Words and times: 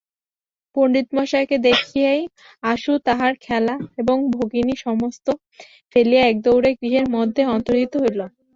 পণ্ডিতমশায়কে 0.75 1.57
দেখিয়াই 1.67 2.21
আশু 2.63 2.91
তাহার 3.07 3.33
খেলা 3.41 3.73
এবং 4.01 4.17
ভগিনী 4.35 4.75
সমস্ত 4.85 5.25
ফেলিয়া 5.91 6.23
একদৌড়ে 6.27 6.69
গৃহের 6.79 7.07
মধ্যে 7.15 7.41
অন্তর্হিত 7.55 7.93
হইল। 8.03 8.19